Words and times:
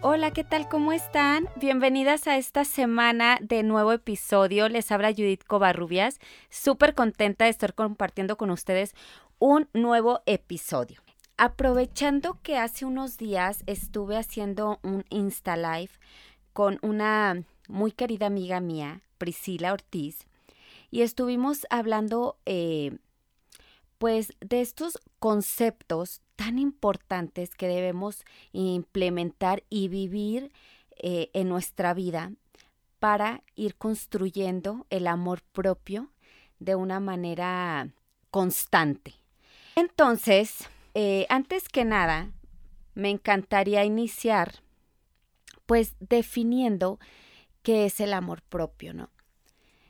Hola, 0.00 0.30
¿qué 0.30 0.44
tal? 0.44 0.68
¿Cómo 0.68 0.92
están? 0.92 1.48
Bienvenidas 1.56 2.28
a 2.28 2.36
esta 2.36 2.64
semana 2.64 3.36
de 3.40 3.64
nuevo 3.64 3.90
episodio. 3.90 4.68
Les 4.68 4.92
habla 4.92 5.10
Judith 5.10 5.42
Covarrubias. 5.42 6.20
Súper 6.50 6.94
contenta 6.94 7.46
de 7.46 7.50
estar 7.50 7.74
compartiendo 7.74 8.36
con 8.36 8.50
ustedes 8.50 8.94
un 9.40 9.68
nuevo 9.72 10.20
episodio. 10.24 11.02
Aprovechando 11.36 12.38
que 12.44 12.58
hace 12.58 12.84
unos 12.84 13.18
días 13.18 13.64
estuve 13.66 14.16
haciendo 14.16 14.78
un 14.84 15.04
Insta 15.10 15.56
Live 15.56 15.90
con 16.52 16.78
una 16.82 17.42
muy 17.66 17.90
querida 17.90 18.26
amiga 18.26 18.60
mía, 18.60 19.00
Priscila 19.18 19.72
Ortiz, 19.72 20.28
y 20.92 21.02
estuvimos 21.02 21.66
hablando 21.70 22.38
eh, 22.46 22.98
pues 23.98 24.32
de 24.40 24.60
estos 24.60 25.00
conceptos 25.18 26.22
tan 26.38 26.60
importantes 26.60 27.56
que 27.56 27.66
debemos 27.66 28.24
implementar 28.52 29.64
y 29.68 29.88
vivir 29.88 30.52
eh, 30.96 31.30
en 31.32 31.48
nuestra 31.48 31.94
vida 31.94 32.30
para 33.00 33.42
ir 33.56 33.74
construyendo 33.74 34.86
el 34.88 35.08
amor 35.08 35.42
propio 35.42 36.12
de 36.60 36.76
una 36.76 37.00
manera 37.00 37.88
constante. 38.30 39.14
Entonces, 39.74 40.68
eh, 40.94 41.26
antes 41.28 41.68
que 41.68 41.84
nada, 41.84 42.30
me 42.94 43.10
encantaría 43.10 43.84
iniciar 43.84 44.60
pues 45.66 45.96
definiendo 45.98 47.00
qué 47.64 47.84
es 47.84 47.98
el 47.98 48.12
amor 48.12 48.42
propio, 48.42 48.94
¿no? 48.94 49.10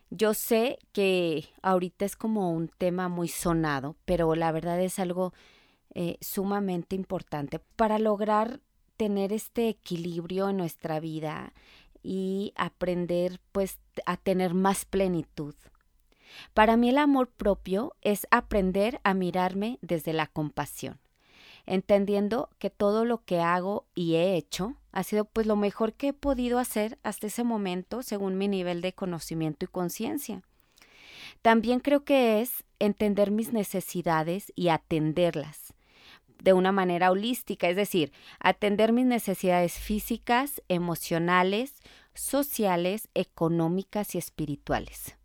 Yo 0.09 0.33
sé 0.33 0.79
que 0.93 1.47
ahorita 1.61 2.05
es 2.05 2.15
como 2.15 2.51
un 2.51 2.69
tema 2.69 3.07
muy 3.07 3.27
sonado, 3.27 3.95
pero 4.05 4.33
la 4.33 4.51
verdad 4.51 4.81
es 4.81 4.97
algo 4.97 5.31
eh, 5.95 6.17
sumamente 6.21 6.95
importante 6.95 7.59
para 7.75 7.99
lograr 7.99 8.61
tener 8.97 9.31
este 9.33 9.69
equilibrio 9.69 10.49
en 10.49 10.57
nuestra 10.57 10.99
vida 10.99 11.53
y 12.03 12.53
aprender 12.55 13.39
pues 13.51 13.79
a 14.05 14.17
tener 14.17 14.53
más 14.53 14.85
plenitud. 14.85 15.55
Para 16.53 16.77
mí 16.77 16.89
el 16.89 16.97
amor 16.97 17.29
propio 17.29 17.95
es 18.01 18.27
aprender 18.31 18.99
a 19.03 19.13
mirarme 19.13 19.79
desde 19.81 20.13
la 20.13 20.27
compasión, 20.27 20.99
entendiendo 21.65 22.49
que 22.59 22.69
todo 22.69 23.05
lo 23.05 23.23
que 23.23 23.39
hago 23.39 23.85
y 23.95 24.15
he 24.15 24.35
hecho 24.35 24.75
ha 24.91 25.03
sido 25.03 25.25
pues 25.25 25.47
lo 25.47 25.55
mejor 25.55 25.93
que 25.93 26.09
he 26.09 26.13
podido 26.13 26.59
hacer 26.59 26.97
hasta 27.03 27.27
ese 27.27 27.43
momento 27.43 28.03
según 28.03 28.37
mi 28.37 28.47
nivel 28.47 28.81
de 28.81 28.93
conocimiento 28.93 29.65
y 29.65 29.69
conciencia. 29.69 30.41
También 31.41 31.79
creo 31.79 32.03
que 32.03 32.41
es 32.41 32.63
entender 32.79 33.31
mis 33.31 33.53
necesidades 33.53 34.51
y 34.55 34.69
atenderlas, 34.69 35.73
de 36.41 36.53
una 36.53 36.71
manera 36.71 37.11
holística, 37.11 37.67
es 37.67 37.75
decir, 37.75 38.11
atender 38.39 38.93
mis 38.93 39.05
necesidades 39.05 39.73
físicas, 39.73 40.61
emocionales, 40.67 41.75
sociales, 42.13 43.09
económicas 43.13 44.15
y 44.15 44.17
espirituales. 44.17 45.15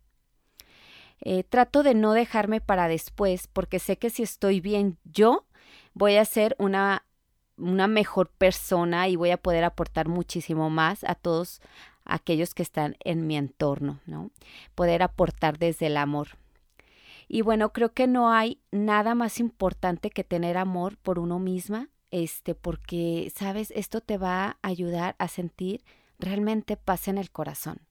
Eh, 1.21 1.43
trato 1.43 1.83
de 1.83 1.93
no 1.93 2.13
dejarme 2.13 2.61
para 2.61 2.87
después 2.87 3.47
porque 3.47 3.79
sé 3.79 3.97
que 3.97 4.09
si 4.09 4.23
estoy 4.23 4.59
bien 4.59 4.97
yo, 5.05 5.45
voy 5.93 6.17
a 6.17 6.25
ser 6.25 6.55
una, 6.59 7.05
una 7.57 7.87
mejor 7.87 8.29
persona 8.29 9.07
y 9.07 9.15
voy 9.15 9.31
a 9.31 9.37
poder 9.37 9.63
aportar 9.63 10.07
muchísimo 10.07 10.69
más 10.69 11.03
a 11.03 11.15
todos 11.15 11.61
aquellos 12.03 12.53
que 12.53 12.63
están 12.63 12.97
en 13.03 13.27
mi 13.27 13.37
entorno, 13.37 13.99
¿no? 14.05 14.29
Poder 14.75 15.01
aportar 15.01 15.57
desde 15.57 15.87
el 15.87 15.97
amor. 15.97 16.37
Y 17.27 17.41
bueno, 17.41 17.73
creo 17.73 17.93
que 17.93 18.07
no 18.07 18.31
hay 18.31 18.61
nada 18.71 19.15
más 19.15 19.39
importante 19.39 20.09
que 20.09 20.23
tener 20.23 20.57
amor 20.57 20.97
por 20.97 21.19
uno 21.19 21.39
misma, 21.39 21.89
este, 22.11 22.55
porque, 22.55 23.31
sabes, 23.35 23.71
esto 23.71 24.01
te 24.01 24.17
va 24.17 24.45
a 24.45 24.57
ayudar 24.61 25.15
a 25.17 25.27
sentir 25.27 25.83
realmente 26.19 26.77
paz 26.77 27.07
en 27.07 27.17
el 27.17 27.31
corazón. 27.31 27.81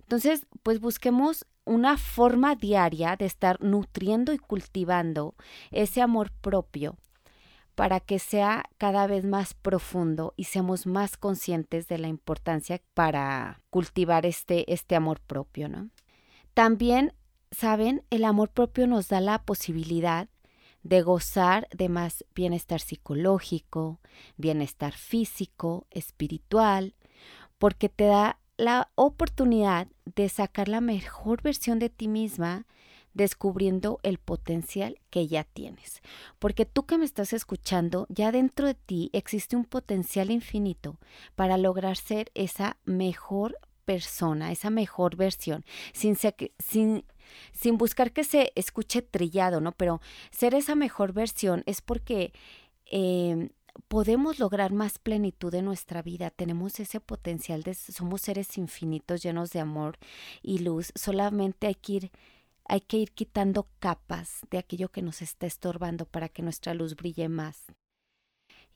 Entonces, 0.00 0.46
pues 0.62 0.80
busquemos 0.80 1.46
una 1.64 1.98
forma 1.98 2.54
diaria 2.54 3.16
de 3.16 3.26
estar 3.26 3.62
nutriendo 3.62 4.32
y 4.32 4.38
cultivando 4.38 5.34
ese 5.70 6.00
amor 6.00 6.30
propio 6.40 6.96
para 7.74 8.00
que 8.00 8.18
sea 8.18 8.64
cada 8.78 9.06
vez 9.06 9.24
más 9.24 9.54
profundo 9.54 10.34
y 10.36 10.44
seamos 10.44 10.86
más 10.86 11.16
conscientes 11.16 11.86
de 11.86 11.98
la 11.98 12.08
importancia 12.08 12.80
para 12.94 13.60
cultivar 13.70 14.26
este, 14.26 14.72
este 14.72 14.96
amor 14.96 15.20
propio, 15.20 15.68
¿no? 15.68 15.90
También 16.54 17.12
saben, 17.50 18.04
el 18.10 18.24
amor 18.24 18.50
propio 18.50 18.86
nos 18.86 19.08
da 19.08 19.20
la 19.20 19.42
posibilidad 19.42 20.28
de 20.82 21.02
gozar 21.02 21.68
de 21.76 21.88
más 21.88 22.24
bienestar 22.34 22.80
psicológico, 22.80 24.00
bienestar 24.36 24.92
físico, 24.92 25.86
espiritual, 25.90 26.94
porque 27.58 27.88
te 27.88 28.04
da 28.04 28.38
la 28.56 28.90
oportunidad 28.94 29.88
de 30.04 30.28
sacar 30.28 30.68
la 30.68 30.80
mejor 30.80 31.42
versión 31.42 31.78
de 31.78 31.90
ti 31.90 32.08
misma 32.08 32.66
descubriendo 33.14 33.98
el 34.02 34.18
potencial 34.18 34.98
que 35.10 35.26
ya 35.26 35.44
tienes. 35.44 36.02
Porque 36.38 36.66
tú 36.66 36.86
que 36.86 36.98
me 36.98 37.04
estás 37.04 37.32
escuchando, 37.32 38.06
ya 38.08 38.32
dentro 38.32 38.66
de 38.66 38.74
ti 38.74 39.10
existe 39.12 39.56
un 39.56 39.64
potencial 39.64 40.30
infinito 40.30 40.98
para 41.34 41.58
lograr 41.58 41.96
ser 41.96 42.30
esa 42.34 42.76
mejor 42.84 43.58
persona, 43.88 44.52
esa 44.52 44.68
mejor 44.68 45.16
versión, 45.16 45.64
sin, 45.94 46.14
sin 46.18 47.78
buscar 47.78 48.12
que 48.12 48.22
se 48.22 48.52
escuche 48.54 49.00
trillado, 49.00 49.62
¿no? 49.62 49.72
Pero 49.72 50.02
ser 50.30 50.52
esa 50.52 50.74
mejor 50.74 51.14
versión 51.14 51.62
es 51.64 51.80
porque 51.80 52.34
em, 52.84 53.48
podemos 53.88 54.38
lograr 54.38 54.72
más 54.74 54.98
plenitud 54.98 55.54
en 55.54 55.64
nuestra 55.64 56.02
vida, 56.02 56.28
tenemos 56.28 56.80
ese 56.80 57.00
potencial 57.00 57.62
de 57.62 57.72
somos 57.72 58.20
seres 58.20 58.58
infinitos 58.58 59.22
llenos 59.22 59.52
de 59.52 59.60
amor 59.60 59.96
y 60.42 60.58
luz, 60.58 60.92
solamente 60.94 61.66
hay 61.66 61.74
que 61.74 61.92
ir 61.94 62.10
hay 62.70 62.82
que 62.82 62.98
ir 62.98 63.12
quitando 63.12 63.66
capas 63.78 64.40
de 64.50 64.58
aquello 64.58 64.90
que 64.90 65.00
nos 65.00 65.22
está 65.22 65.46
estorbando 65.46 66.04
para 66.04 66.28
que 66.28 66.42
nuestra 66.42 66.74
luz 66.74 66.94
brille 66.94 67.30
más. 67.30 67.64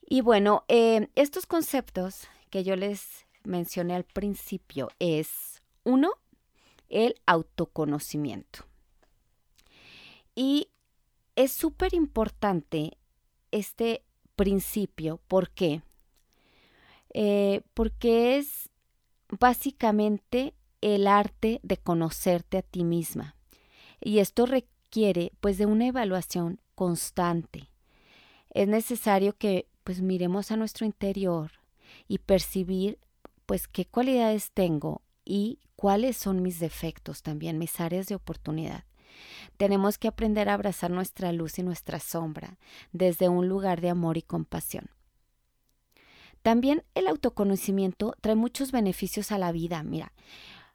Y 0.01 0.21
bueno, 0.21 0.63
em, 0.67 1.09
estos 1.13 1.45
conceptos 1.45 2.27
que 2.49 2.63
yo 2.63 2.75
les 2.75 3.27
mencioné 3.43 3.95
al 3.95 4.03
principio 4.03 4.89
es 4.99 5.61
uno, 5.83 6.11
el 6.89 7.15
autoconocimiento. 7.25 8.65
Y 10.35 10.69
es 11.35 11.51
súper 11.51 11.93
importante 11.93 12.97
este 13.51 14.03
principio. 14.35 15.19
¿Por 15.27 15.49
qué? 15.51 15.81
Eh, 17.13 17.61
porque 17.73 18.37
es 18.37 18.69
básicamente 19.39 20.53
el 20.81 21.07
arte 21.07 21.59
de 21.63 21.77
conocerte 21.77 22.57
a 22.57 22.61
ti 22.61 22.83
misma. 22.83 23.35
Y 24.01 24.19
esto 24.19 24.45
requiere 24.45 25.31
pues 25.39 25.57
de 25.57 25.65
una 25.65 25.87
evaluación 25.87 26.59
constante. 26.75 27.69
Es 28.49 28.67
necesario 28.67 29.35
que 29.37 29.67
pues 29.83 30.01
miremos 30.01 30.51
a 30.51 30.57
nuestro 30.57 30.85
interior 30.85 31.51
y 32.07 32.19
percibir 32.19 32.99
pues 33.45 33.67
qué 33.67 33.85
cualidades 33.85 34.51
tengo 34.51 35.01
y 35.25 35.59
cuáles 35.75 36.17
son 36.17 36.41
mis 36.41 36.59
defectos 36.59 37.23
también, 37.23 37.57
mis 37.57 37.79
áreas 37.79 38.07
de 38.07 38.15
oportunidad. 38.15 38.85
Tenemos 39.57 39.97
que 39.97 40.07
aprender 40.07 40.49
a 40.49 40.55
abrazar 40.55 40.91
nuestra 40.91 41.31
luz 41.31 41.59
y 41.59 41.63
nuestra 41.63 41.99
sombra 41.99 42.57
desde 42.91 43.29
un 43.29 43.47
lugar 43.47 43.81
de 43.81 43.89
amor 43.89 44.17
y 44.17 44.21
compasión. 44.21 44.89
También 46.41 46.83
el 46.95 47.07
autoconocimiento 47.07 48.15
trae 48.19 48.35
muchos 48.35 48.71
beneficios 48.71 49.31
a 49.31 49.37
la 49.37 49.51
vida. 49.51 49.81
Mira, 49.83 50.11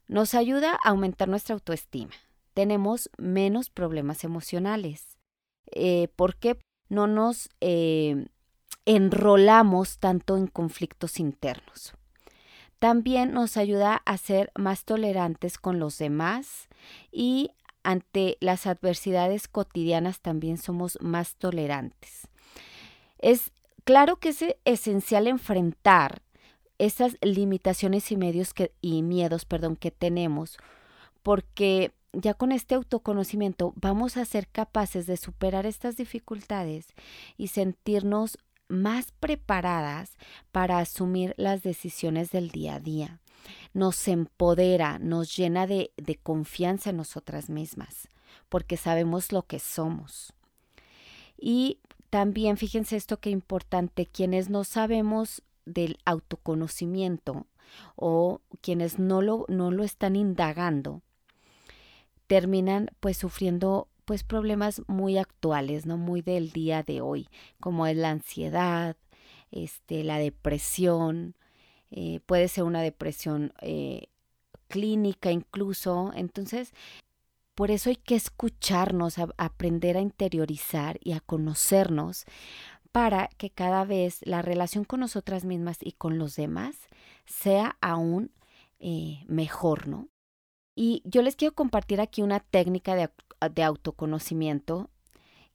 nos 0.07 0.35
ayuda 0.35 0.79
a 0.83 0.91
aumentar 0.91 1.29
nuestra 1.29 1.55
autoestima. 1.55 2.13
Tenemos 2.55 3.11
menos 3.19 3.69
problemas 3.69 4.25
emocionales. 4.25 5.19
Eh, 5.73 6.09
porque 6.17 6.59
no 6.89 7.07
nos 7.07 7.51
eh, 7.61 8.27
enrolamos 8.87 9.99
tanto 9.99 10.37
en 10.37 10.47
conflictos 10.47 11.21
internos. 11.21 11.93
También 12.79 13.33
nos 13.33 13.57
ayuda 13.57 14.03
a 14.05 14.17
ser 14.19 14.53
más 14.57 14.85
tolerantes 14.85 15.59
con 15.59 15.79
los 15.79 15.99
demás 15.99 16.69
y 17.11 17.51
ante 17.83 18.37
las 18.41 18.67
adversidades 18.67 19.49
cotidianas 19.49 20.21
también 20.21 20.59
somos 20.59 20.99
más 21.01 21.37
tolerantes. 21.37 22.29
Es 23.19 23.51
claro 23.85 24.17
que 24.17 24.29
es 24.29 24.45
esencial 24.65 25.27
enfrentar 25.27 26.23
esas 26.79 27.17
limitaciones 27.21 28.13
y 28.13 28.17
medios 28.17 28.55
que, 28.55 28.73
y 28.81 29.03
miedos, 29.03 29.45
perdón, 29.45 29.75
que 29.75 29.91
tenemos, 29.91 30.59
porque 31.23 31.93
ya 32.13 32.35
con 32.35 32.53
este 32.53 32.75
autoconocimiento 32.75 33.73
vamos 33.77 34.17
a 34.17 34.25
ser 34.25 34.49
capaces 34.49 35.07
de 35.07 35.17
superar 35.17 35.67
estas 35.67 35.97
dificultades 35.97 36.95
y 37.37 37.49
sentirnos 37.49 38.39
más 38.69 39.13
preparadas 39.13 40.17
para 40.53 40.79
asumir 40.79 41.35
las 41.37 41.63
decisiones 41.63 42.31
del 42.31 42.51
día 42.51 42.77
a 42.77 42.81
día. 42.81 43.21
Nos 43.73 44.09
empodera, 44.09 44.99
nos 44.99 45.37
llena 45.37 45.67
de, 45.67 45.93
de 45.97 46.17
confianza 46.17 46.91
en 46.91 46.97
nosotras 46.97 47.51
mismas, 47.51 48.09
porque 48.49 48.77
sabemos 48.77 49.33
lo 49.33 49.43
que 49.43 49.59
somos. 49.59 50.33
Y 51.39 51.79
también 52.11 52.57
fíjense 52.57 52.97
esto 52.97 53.21
que 53.21 53.31
importante, 53.31 54.07
quienes 54.07 54.51
no 54.51 54.65
sabemos 54.65 55.43
del 55.65 55.99
autoconocimiento 56.05 57.47
o 57.97 58.41
quienes 58.61 58.99
no 58.99 59.23
lo, 59.23 59.45
no 59.49 59.71
lo 59.71 59.85
están 59.85 60.17
indagando, 60.17 61.03
terminan 62.27 62.91
pues 63.01 63.17
sufriendo 63.19 63.89
pues 64.09 64.25
problemas 64.25 64.81
muy 64.87 65.19
actuales, 65.19 65.85
¿no? 65.85 65.99
Muy 65.99 66.23
del 66.23 66.51
día 66.51 66.83
de 66.83 67.03
hoy, 67.03 67.29
como 67.61 67.87
es 67.87 67.95
la 67.95 68.09
ansiedad, 68.09 68.97
este, 69.51 70.03
la 70.03 70.17
depresión, 70.17 71.37
eh, 71.91 72.21
puede 72.25 72.49
ser 72.49 72.65
una 72.65 72.81
depresión 72.81 73.53
eh, 73.61 74.07
clínica 74.67 75.31
incluso. 75.31 76.11
Entonces, 76.15 76.73
por 77.55 77.71
eso 77.71 77.91
hay 77.91 77.97
que 77.97 78.15
escucharnos, 78.15 79.17
aprender 79.37 79.99
a 79.99 80.01
interiorizar 80.01 80.99
y 81.05 81.13
a 81.13 81.21
conocernos 81.21 82.25
para 82.91 83.29
que 83.37 83.51
cada 83.51 83.85
vez 83.85 84.21
la 84.23 84.41
relación 84.41 84.85
con 84.85 85.01
nosotras 85.01 85.45
mismas 85.45 85.77
y 85.83 85.93
con 85.93 86.17
los 86.17 86.35
demás 86.35 86.77
sea 87.27 87.77
aún 87.83 88.31
eh, 88.81 89.23
mejor, 89.27 89.87
¿no? 89.87 90.09
Y 90.81 91.03
yo 91.05 91.23
les 91.23 91.35
quiero 91.35 91.57
compartir 91.57 92.01
aquí 92.01 92.23
una 92.23 92.39
técnica 92.39 92.95
de, 92.95 93.11
de 93.53 93.65
autoconocimiento 93.65 94.91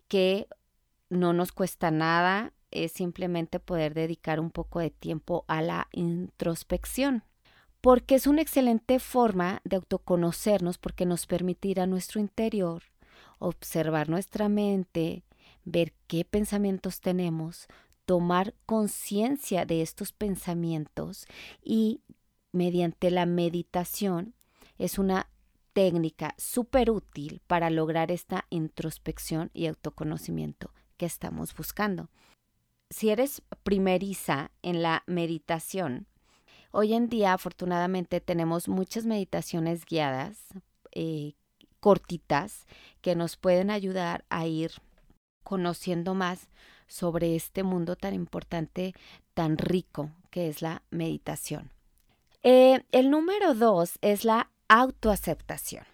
que 0.10 0.50
no 1.08 1.32
nos 1.32 1.54
cuesta 1.54 1.92
nada, 1.92 2.52
es 2.72 2.92
simplemente 2.92 3.62
poder 3.62 3.94
dedicar 3.94 4.42
un 4.42 4.52
poco 4.52 4.82
de 4.82 4.90
tiempo 4.90 5.46
a 5.48 5.62
la 5.62 5.88
introspección 5.94 7.24
porque 7.80 8.16
es 8.16 8.28
una 8.28 8.42
excelente 8.42 9.00
forma 9.00 9.62
de 9.64 9.78
autoconocernos 9.78 10.78
porque 10.78 11.06
nos 11.06 11.26
permitirá 11.26 11.88
nuestro 11.88 12.20
interior 12.20 12.84
observar 13.40 14.10
nuestra 14.10 14.50
mente, 14.50 15.24
ver 15.64 15.94
qué 16.08 16.26
pensamientos 16.26 17.00
tenemos, 17.00 17.68
tomar 18.04 18.56
conciencia 18.66 19.64
de 19.64 19.84
estos 19.84 20.12
pensamientos 20.12 21.28
y 21.64 22.02
mediante 22.52 23.10
la 23.10 23.26
meditación 23.26 24.34
es 24.78 24.98
una 24.98 25.30
técnica 25.74 26.36
súper 26.38 26.92
útil 26.92 27.42
para 27.48 27.70
lograr 27.70 28.12
esta 28.12 28.46
introspección 28.50 29.50
y 29.54 29.68
autoconocimiento 29.68 30.72
que 30.98 31.06
estamos 31.06 31.56
buscando. 31.56 32.10
Si 32.90 33.10
eres 33.10 33.42
primeriza 33.64 34.52
en 34.62 34.84
la 34.84 35.04
meditación, 35.08 36.08
Hoy 36.76 36.96
en 36.96 37.08
día, 37.08 37.34
afortunadamente, 37.34 38.20
tenemos 38.20 38.68
muchas 38.68 39.06
meditaciones 39.06 39.86
guiadas, 39.86 40.40
eh, 40.92 41.34
cortitas, 41.80 42.66
que 43.02 43.16
nos 43.16 43.38
pueden 43.38 43.70
ayudar 43.70 44.26
a 44.30 44.48
ir 44.48 44.72
conociendo 45.44 46.16
más 46.16 46.50
sobre 46.88 47.36
este 47.36 47.62
mundo 47.62 47.96
tan 47.96 48.16
importante, 48.16 48.96
tan 49.36 49.60
rico, 49.60 50.10
que 50.32 50.48
es 50.48 50.64
la 50.64 50.82
meditación. 50.90 51.70
Eh, 52.42 52.84
el 52.92 53.12
número 53.12 53.54
dos 53.54 54.00
es 54.02 54.26
la 54.26 54.50
autoaceptación. 54.80 55.86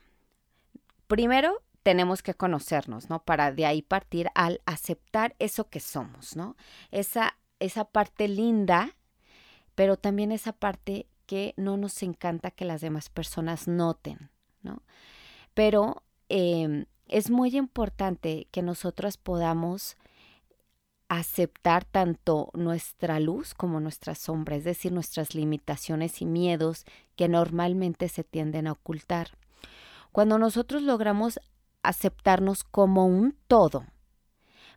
Primero, 1.08 1.62
tenemos 1.84 2.22
que 2.22 2.34
conocernos, 2.34 3.10
¿no? 3.10 3.24
Para 3.24 3.52
de 3.52 3.66
ahí 3.66 3.81
partir 3.81 4.30
al 4.36 4.62
aceptar 4.66 5.36
eso 5.40 5.70
que 5.70 5.80
somos, 5.80 6.36
¿no? 6.36 6.56
Esa, 6.92 7.38
esa 7.60 7.86
parte 7.86 8.28
linda 8.28 8.96
pero 9.80 9.96
también 9.96 10.34
esa 10.34 10.52
parte 10.52 11.08
que 11.26 11.54
no 11.56 11.78
nos 11.78 12.04
encanta 12.04 12.52
que 12.52 12.66
las 12.66 12.81
demás 12.81 13.08
personas 13.08 13.66
noten, 13.70 14.30
¿no? 14.62 14.84
Pero 15.54 16.04
em, 16.28 16.84
es 17.08 17.30
muy 17.30 17.56
importante 17.56 18.50
que 18.52 18.62
nosotras 18.62 19.16
podamos 19.16 19.96
aceptar 21.10 21.86
tanto 21.86 22.52
nuestra 22.54 23.20
luz 23.20 23.56
como 23.56 23.80
nuestra 23.80 24.14
sombra, 24.14 24.56
es 24.56 24.64
decir, 24.64 24.92
nuestras 24.92 25.34
limitaciones 25.34 26.22
y 26.22 26.26
miedos 26.26 26.86
que 27.16 27.28
normalmente 27.28 28.08
se 28.10 28.24
tienden 28.24 28.68
a 28.68 28.74
ocultar. 28.74 29.32
Cuando 30.12 30.38
nosotros 30.38 30.84
logramos 30.84 31.40
aceptarnos 31.82 32.64
como 32.64 33.08
un 33.08 33.36
todo, 33.48 33.86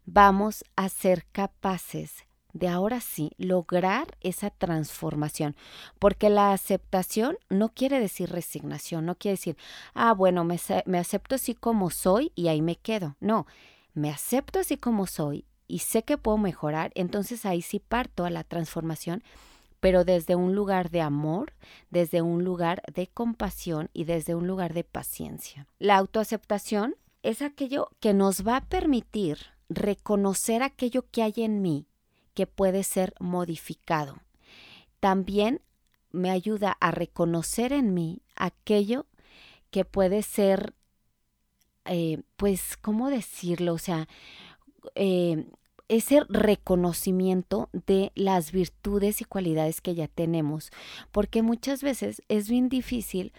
vamos 0.07 0.65
a 0.75 0.89
ser 0.89 1.27
capaces 1.33 2.25
de 2.55 2.69
ahora 2.69 3.01
sí 3.01 3.33
lograr 3.39 4.17
esa 4.21 4.51
transformación, 4.51 5.55
porque 5.99 6.31
la 6.31 6.53
aceptación 6.53 7.39
no 7.51 7.71
quiere 7.71 8.01
decir 8.01 8.31
resignación, 8.31 9.07
no 9.07 9.17
quiere 9.17 9.35
decir, 9.35 9.57
ah, 9.95 10.13
bueno, 10.13 10.45
me, 10.45 10.59
me, 10.87 10.99
acepto 10.99 11.35
así 11.35 11.55
como 11.55 11.91
soy 11.91 12.33
y 12.35 12.49
ahí 12.49 12.61
me 12.61 12.77
quedo. 12.77 13.17
No, 13.21 13.47
me 13.95 14.11
acepto 14.11 14.59
así 14.59 14.77
como 14.77 15.07
soy 15.07 15.47
y 15.67 15.81
sé 15.81 16.03
que 16.03 16.19
puedo 16.19 16.39
mejorar, 16.39 16.93
entonces 16.95 17.47
ahí 17.47 17.63
sí 17.63 17.79
parto 17.79 18.25
a 18.25 18.31
la 18.31 18.45
transformación, 18.45 19.23
pero 19.81 20.05
desde 20.05 20.37
un 20.37 20.55
lugar 20.55 20.91
de 20.91 21.01
amor, 21.01 21.55
desde 21.91 22.23
un 22.23 22.45
lugar 22.45 22.83
de 22.93 23.09
compasión 23.09 23.91
y 23.93 24.05
desde 24.05 24.35
un 24.35 24.47
lugar 24.47 24.75
de 24.75 24.85
paciencia. 24.85 25.67
La 25.79 25.97
autoaceptación 25.97 26.95
es 27.23 27.43
aquello 27.43 27.91
que 28.01 28.15
nos 28.15 28.47
va 28.47 28.57
a 28.59 28.65
permitir 28.65 29.39
reconocer 29.69 30.63
aquello 30.63 31.05
que 31.11 31.23
hay 31.23 31.35
en 31.37 31.63
mí 31.63 31.87
que 32.35 32.47
puede 32.47 32.85
ser 32.85 33.15
modificado. 33.19 34.21
También 35.01 35.61
me 36.13 36.31
ayuda 36.31 36.77
a 36.81 36.91
reconocer 36.91 37.73
en 37.73 37.95
mí 37.95 38.23
aquello 38.37 39.07
que 39.71 39.85
puede 39.85 40.23
ser, 40.23 40.75
eh, 41.87 42.23
pues, 42.37 42.77
¿cómo 42.77 43.11
decirlo? 43.11 43.75
O 43.75 43.79
sea, 43.79 44.07
eh, 44.95 45.47
ese 45.89 46.23
reconocimiento 46.29 47.69
de 47.73 48.13
las 48.15 48.53
virtudes 48.53 49.21
y 49.21 49.25
cualidades 49.25 49.81
que 49.81 49.95
ya 49.95 50.09
tenemos, 50.09 50.71
porque 51.11 51.43
muchas 51.43 51.83
veces 51.83 52.23
es 52.29 52.49
bien 52.49 52.69
difícil 52.69 53.33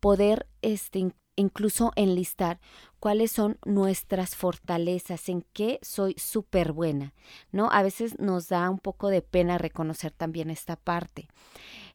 poder 0.00 0.46
este, 0.60 1.14
incluso 1.36 1.92
enlistar 1.96 2.60
cuáles 3.00 3.32
son 3.32 3.58
nuestras 3.64 4.36
fortalezas, 4.36 5.28
en 5.28 5.46
qué 5.52 5.78
soy 5.82 6.14
súper 6.18 6.72
buena, 6.72 7.14
¿no? 7.52 7.70
A 7.70 7.82
veces 7.82 8.18
nos 8.18 8.48
da 8.48 8.68
un 8.70 8.78
poco 8.78 9.08
de 9.08 9.22
pena 9.22 9.58
reconocer 9.58 10.12
también 10.12 10.50
esta 10.50 10.76
parte. 10.76 11.28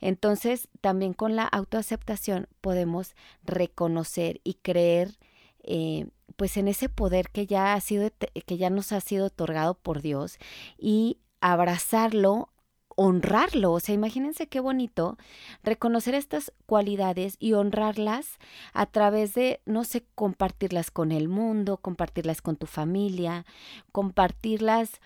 Entonces, 0.02 0.70
también 0.82 1.14
con 1.14 1.36
la 1.36 1.44
autoaceptación 1.44 2.48
podemos 2.62 3.16
reconocer 3.44 4.42
y 4.44 4.56
creer 4.56 5.18
eh, 5.64 6.08
pues 6.40 6.56
en 6.56 6.70
ese 6.70 6.88
poder 6.88 7.32
que 7.32 7.46
ya 7.46 7.74
ha 7.74 7.82
sido 7.82 8.10
que 8.46 8.58
ya 8.58 8.70
nos 8.70 8.94
ha 8.94 9.02
sido 9.02 9.26
otorgado 9.26 9.74
por 9.74 10.02
Dios 10.02 10.38
y 10.78 11.18
abrazarlo 11.42 12.48
honrarlo. 12.96 13.74
O 13.74 13.82
sea, 13.82 13.94
imagínense 13.94 14.48
qué 14.48 14.62
bonito 14.62 15.18
reconocer 15.64 16.16
estas 16.16 16.54
cualidades 16.66 17.36
y 17.40 17.54
honrarlas 17.54 18.40
a 18.72 18.86
través 18.86 19.34
de, 19.34 19.60
no 19.66 19.84
sé, 19.84 20.06
compartirlas 20.16 20.92
con 20.92 21.12
el 21.12 21.28
mundo, 21.28 21.76
compartirlas 21.76 22.42
con 22.42 22.56
tu 22.56 22.68
familia, 22.68 23.46
compartirlas 23.92 25.02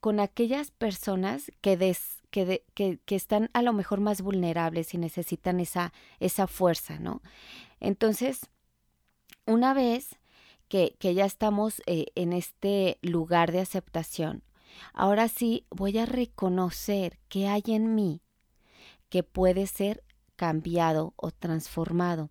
con 0.00 0.20
aquellas 0.20 0.70
personas 0.70 1.52
que, 1.60 1.76
des, 1.76 2.22
que, 2.30 2.64
que, 2.72 2.98
que, 3.04 3.14
están 3.14 3.50
a 3.52 3.60
lo 3.60 3.74
mejor 3.74 4.00
más 4.00 4.22
vulnerables 4.22 4.94
y 4.94 4.98
necesitan 4.98 5.60
esa, 5.60 5.92
esa 6.18 6.46
fuerza, 6.46 6.98
¿no? 6.98 7.20
Entonces, 7.78 8.48
una 9.44 9.74
vez 9.74 10.18
que, 10.68 10.96
que 10.98 11.14
ya 11.14 11.24
estamos 11.24 11.82
eh, 11.86 12.06
en 12.14 12.32
este 12.32 12.98
lugar 13.02 13.52
de 13.52 13.60
aceptación, 13.60 14.42
Ahora 14.92 15.28
sí 15.28 15.66
voy 15.70 15.98
a 15.98 16.06
reconocer 16.06 17.18
que 17.28 17.48
hay 17.48 17.62
en 17.66 17.94
mí 17.94 18.22
que 19.08 19.22
puede 19.22 19.66
ser 19.66 20.04
cambiado 20.36 21.14
o 21.16 21.30
transformado. 21.30 22.30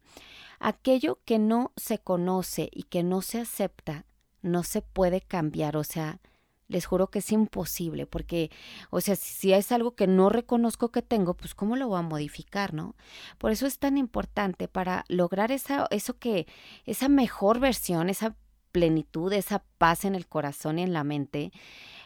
Aquello 0.60 1.20
que 1.26 1.40
no 1.40 1.72
se 1.76 2.00
conoce 2.00 2.70
y 2.72 2.84
que 2.84 3.04
no 3.04 3.22
se 3.22 3.40
acepta, 3.40 4.06
no 4.42 4.64
se 4.64 4.82
puede 4.82 5.22
cambiar, 5.22 5.76
o 5.78 5.84
sea, 5.84 6.20
les 6.68 6.86
juro 6.86 7.08
que 7.08 7.20
es 7.20 7.32
imposible, 7.32 8.06
porque, 8.06 8.52
o 8.90 9.02
sea, 9.02 9.16
si 9.16 9.54
es 9.54 9.72
algo 9.72 9.96
que 9.96 10.08
no 10.08 10.30
reconozco 10.30 10.92
que 10.92 11.02
tengo, 11.02 11.34
pues 11.36 11.56
cómo 11.56 11.76
lo 11.76 11.88
voy 11.88 12.00
a 12.00 12.04
modificar, 12.04 12.74
¿no? 12.74 12.96
Por 13.38 13.52
eso 13.52 13.66
es 13.66 13.80
tan 13.80 13.98
importante 13.98 14.68
para 14.68 15.06
lograr 15.08 15.52
esa, 15.52 15.88
eso 15.92 16.18
que, 16.18 16.48
esa 16.86 17.10
mejor 17.10 17.60
versión, 17.60 18.10
esa 18.10 18.36
plenitud, 18.72 19.32
esa 19.34 19.64
paz 19.78 20.06
en 20.06 20.16
el 20.16 20.28
corazón 20.28 20.80
y 20.80 20.84
en 20.84 20.94
la 20.94 21.04
mente, 21.04 21.52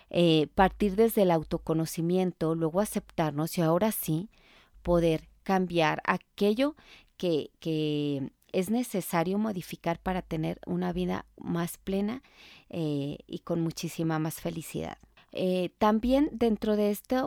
eh, 0.10 0.48
partir 0.56 0.96
desde 0.96 1.24
el 1.24 1.32
autoconocimiento, 1.32 2.54
luego 2.56 2.82
aceptarnos 2.82 3.58
y 3.58 3.62
ahora 3.62 3.92
sí 3.92 4.30
poder 4.84 5.28
cambiar 5.44 6.02
aquello 6.06 6.76
que, 7.18 7.52
que 7.60 8.32
es 8.54 8.70
necesario 8.70 9.38
modificar 9.38 10.00
para 10.00 10.22
tener 10.22 10.60
una 10.66 10.94
vida 10.94 11.26
más 11.38 11.78
plena 11.78 12.22
eh, 12.70 13.18
y 13.28 13.40
con 13.40 13.62
muchísima 13.62 14.20
más 14.20 14.42
felicidad. 14.42 14.98
Eh, 15.32 15.72
también 15.78 16.30
dentro 16.32 16.76
de 16.76 16.92
este 16.92 17.18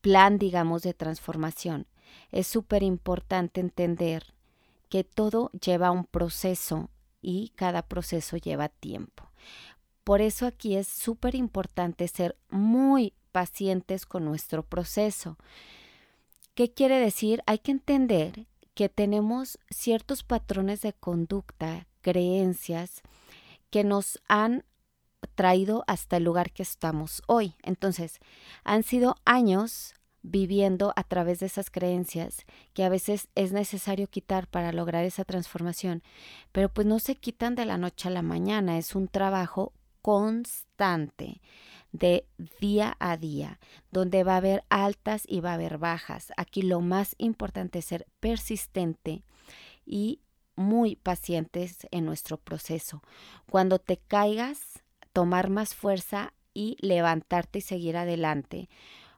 plan, 0.00 0.38
digamos, 0.38 0.82
de 0.82 0.94
transformación, 0.94 1.86
es 2.30 2.46
súper 2.46 2.82
importante 2.82 3.60
entender 3.60 4.34
que 4.88 5.04
todo 5.04 5.50
lleva 5.52 5.90
un 5.90 6.04
proceso 6.04 6.90
y 7.22 7.52
cada 7.54 7.82
proceso 7.82 8.36
lleva 8.36 8.68
tiempo. 8.68 9.30
Por 10.04 10.20
eso 10.20 10.46
aquí 10.46 10.76
es 10.76 10.88
súper 10.88 11.34
importante 11.34 12.08
ser 12.08 12.36
muy 12.50 13.14
pacientes 13.30 14.04
con 14.04 14.24
nuestro 14.24 14.64
proceso. 14.64 15.38
¿Qué 16.54 16.72
quiere 16.72 16.98
decir? 16.98 17.42
Hay 17.46 17.58
que 17.58 17.70
entender 17.70 18.46
que 18.74 18.88
tenemos 18.88 19.58
ciertos 19.70 20.22
patrones 20.22 20.80
de 20.82 20.92
conducta, 20.92 21.86
creencias, 22.00 23.02
que 23.70 23.84
nos 23.84 24.20
han 24.28 24.64
traído 25.34 25.84
hasta 25.86 26.16
el 26.16 26.24
lugar 26.24 26.52
que 26.52 26.62
estamos 26.62 27.22
hoy. 27.26 27.54
Entonces, 27.62 28.18
han 28.64 28.82
sido 28.82 29.16
años 29.24 29.94
viviendo 30.22 30.92
a 30.94 31.02
través 31.02 31.40
de 31.40 31.46
esas 31.46 31.70
creencias 31.70 32.46
que 32.74 32.84
a 32.84 32.88
veces 32.88 33.28
es 33.34 33.52
necesario 33.52 34.08
quitar 34.08 34.46
para 34.46 34.72
lograr 34.72 35.04
esa 35.04 35.24
transformación, 35.24 36.02
pero 36.52 36.68
pues 36.68 36.86
no 36.86 37.00
se 37.00 37.16
quitan 37.16 37.54
de 37.54 37.66
la 37.66 37.76
noche 37.76 38.08
a 38.08 38.12
la 38.12 38.22
mañana, 38.22 38.78
es 38.78 38.94
un 38.94 39.08
trabajo 39.08 39.72
constante 40.00 41.40
de 41.92 42.26
día 42.60 42.96
a 42.98 43.16
día, 43.16 43.60
donde 43.90 44.24
va 44.24 44.34
a 44.34 44.38
haber 44.38 44.64
altas 44.70 45.22
y 45.26 45.40
va 45.40 45.50
a 45.50 45.54
haber 45.54 45.78
bajas. 45.78 46.32
Aquí 46.36 46.62
lo 46.62 46.80
más 46.80 47.14
importante 47.18 47.78
es 47.78 47.84
ser 47.84 48.06
persistente 48.18 49.22
y 49.84 50.20
muy 50.56 50.96
pacientes 50.96 51.86
en 51.90 52.04
nuestro 52.04 52.38
proceso. 52.38 53.02
Cuando 53.50 53.78
te 53.78 53.98
caigas, 53.98 54.82
tomar 55.12 55.50
más 55.50 55.74
fuerza 55.74 56.32
y 56.54 56.76
levantarte 56.80 57.58
y 57.58 57.62
seguir 57.62 57.96
adelante, 57.96 58.68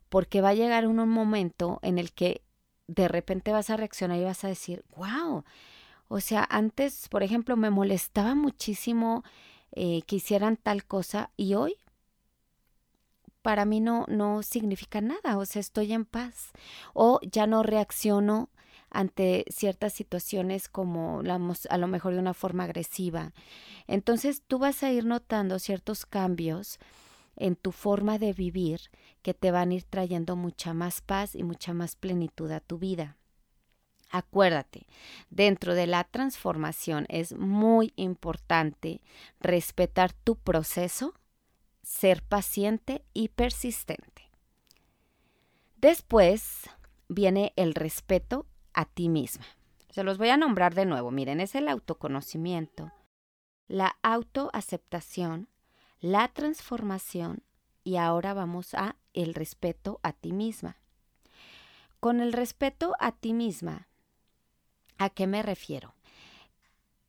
porque 0.08 0.40
va 0.40 0.50
a 0.50 0.54
llegar 0.54 0.86
un 0.86 1.08
momento 1.08 1.78
en 1.82 1.98
el 1.98 2.12
que 2.12 2.42
de 2.86 3.08
repente 3.08 3.52
vas 3.52 3.70
a 3.70 3.76
reaccionar 3.76 4.18
y 4.18 4.24
vas 4.24 4.44
a 4.44 4.48
decir, 4.48 4.84
wow, 4.96 5.44
o 6.08 6.20
sea, 6.20 6.46
antes, 6.50 7.08
por 7.08 7.22
ejemplo, 7.22 7.56
me 7.56 7.70
molestaba 7.70 8.34
muchísimo 8.34 9.24
eh, 9.72 10.02
que 10.02 10.16
hicieran 10.16 10.56
tal 10.56 10.84
cosa 10.84 11.30
y 11.36 11.54
hoy 11.54 11.76
para 13.44 13.66
mí 13.66 13.80
no, 13.80 14.06
no 14.08 14.42
significa 14.42 15.02
nada, 15.02 15.36
o 15.36 15.44
sea, 15.44 15.60
estoy 15.60 15.92
en 15.92 16.06
paz 16.06 16.52
o 16.94 17.20
ya 17.30 17.46
no 17.46 17.62
reacciono 17.62 18.48
ante 18.88 19.44
ciertas 19.50 19.92
situaciones 19.92 20.70
como 20.70 21.20
a 21.20 21.78
lo 21.78 21.88
mejor 21.88 22.14
de 22.14 22.20
una 22.20 22.32
forma 22.32 22.64
agresiva. 22.64 23.34
Entonces 23.86 24.42
tú 24.48 24.58
vas 24.58 24.82
a 24.82 24.90
ir 24.92 25.04
notando 25.04 25.58
ciertos 25.58 26.06
cambios 26.06 26.78
en 27.36 27.54
tu 27.54 27.70
forma 27.70 28.18
de 28.18 28.32
vivir 28.32 28.80
que 29.20 29.34
te 29.34 29.50
van 29.50 29.72
a 29.72 29.74
ir 29.74 29.84
trayendo 29.84 30.36
mucha 30.36 30.72
más 30.72 31.02
paz 31.02 31.34
y 31.34 31.42
mucha 31.42 31.74
más 31.74 31.96
plenitud 31.96 32.50
a 32.50 32.60
tu 32.60 32.78
vida. 32.78 33.18
Acuérdate, 34.10 34.86
dentro 35.28 35.74
de 35.74 35.86
la 35.86 36.04
transformación 36.04 37.04
es 37.10 37.36
muy 37.36 37.92
importante 37.96 39.02
respetar 39.38 40.14
tu 40.14 40.36
proceso 40.36 41.12
ser 41.84 42.22
paciente 42.22 43.04
y 43.12 43.28
persistente. 43.28 44.30
Después 45.76 46.62
viene 47.08 47.52
el 47.56 47.74
respeto 47.74 48.46
a 48.72 48.86
ti 48.86 49.08
misma. 49.08 49.44
Se 49.90 50.02
los 50.02 50.18
voy 50.18 50.30
a 50.30 50.36
nombrar 50.36 50.74
de 50.74 50.86
nuevo. 50.86 51.10
Miren, 51.10 51.40
es 51.40 51.54
el 51.54 51.68
autoconocimiento, 51.68 52.90
la 53.68 53.96
autoaceptación, 54.02 55.48
la 56.00 56.28
transformación 56.28 57.44
y 57.84 57.96
ahora 57.96 58.34
vamos 58.34 58.74
a 58.74 58.96
el 59.12 59.34
respeto 59.34 60.00
a 60.02 60.12
ti 60.12 60.32
misma. 60.32 60.78
Con 62.00 62.20
el 62.20 62.32
respeto 62.32 62.94
a 62.98 63.12
ti 63.12 63.32
misma, 63.32 63.88
¿a 64.98 65.10
qué 65.10 65.26
me 65.26 65.42
refiero? 65.42 65.94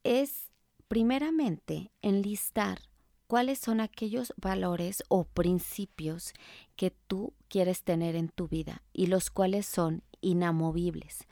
Es 0.03 0.51
primeramente 0.88 1.91
enlistar 2.01 2.79
cuáles 3.27 3.60
son 3.60 3.82
aquellos 3.82 4.34
valores 4.38 5.03
o 5.08 5.24
principios 5.24 6.34
que 6.75 6.91
tú 6.91 7.34
quieres 7.48 7.84
tener 7.84 8.15
en 8.15 8.29
tu 8.29 8.48
vida 8.48 8.84
y 8.94 9.08
los 9.08 9.29
cuales 9.29 9.65
son 9.65 10.03
inamovibles. 10.22 11.25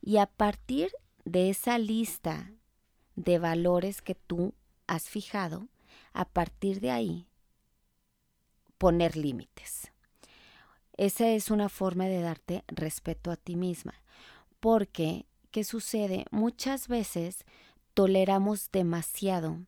Y 0.00 0.18
a 0.18 0.26
partir 0.26 0.90
de 1.24 1.50
esa 1.50 1.78
lista 1.78 2.52
de 3.16 3.38
valores 3.38 4.02
que 4.02 4.14
tú 4.14 4.54
has 4.86 5.08
fijado, 5.08 5.68
a 6.12 6.24
partir 6.24 6.80
de 6.80 6.90
ahí, 6.90 7.28
poner 8.78 9.16
límites. 9.16 9.90
Esa 10.96 11.28
es 11.28 11.50
una 11.50 11.68
forma 11.68 12.06
de 12.06 12.20
darte 12.20 12.64
respeto 12.68 13.30
a 13.30 13.36
ti 13.36 13.56
misma, 13.56 13.94
porque, 14.60 15.26
¿qué 15.50 15.64
sucede? 15.64 16.24
Muchas 16.30 16.88
veces 16.88 17.44
toleramos 17.94 18.70
demasiado 18.70 19.66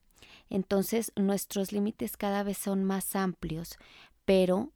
entonces 0.50 1.12
nuestros 1.16 1.72
límites 1.72 2.16
cada 2.16 2.42
vez 2.42 2.58
son 2.58 2.84
más 2.84 3.16
amplios, 3.16 3.76
pero 4.24 4.72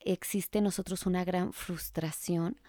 existe 0.00 0.58
en 0.58 0.64
nosotros 0.64 1.06
una 1.06 1.24
gran 1.24 1.52
frustración 1.52 2.60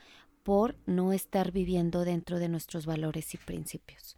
por 0.44 0.76
no 0.86 1.14
estar 1.14 1.52
viviendo 1.52 2.06
dentro 2.06 2.40
de 2.40 2.50
nuestros 2.50 2.86
valores 2.86 3.34
y 3.34 3.38
principios. 3.38 4.18